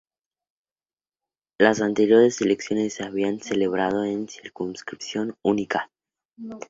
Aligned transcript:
Las 1.59 1.79
anteriores 1.79 2.41
elecciones 2.41 2.95
se 2.95 3.03
habían 3.03 3.39
celebrado 3.39 4.03
en 4.03 4.27
circunscripción 4.27 5.35
única. 5.43 5.91